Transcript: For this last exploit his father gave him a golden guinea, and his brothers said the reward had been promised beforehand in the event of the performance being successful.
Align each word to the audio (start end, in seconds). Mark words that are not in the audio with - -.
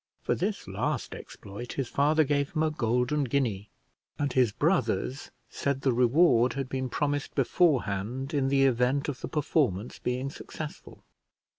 For 0.23 0.33
this 0.33 0.67
last 0.67 1.13
exploit 1.13 1.73
his 1.73 1.87
father 1.87 2.23
gave 2.23 2.53
him 2.53 2.63
a 2.63 2.71
golden 2.71 3.23
guinea, 3.25 3.69
and 4.17 4.33
his 4.33 4.51
brothers 4.51 5.29
said 5.47 5.81
the 5.81 5.93
reward 5.93 6.53
had 6.53 6.67
been 6.69 6.89
promised 6.89 7.35
beforehand 7.35 8.33
in 8.33 8.47
the 8.47 8.65
event 8.65 9.09
of 9.09 9.21
the 9.21 9.27
performance 9.27 9.99
being 9.99 10.31
successful. 10.31 11.03